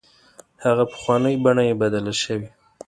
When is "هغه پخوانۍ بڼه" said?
0.65-1.63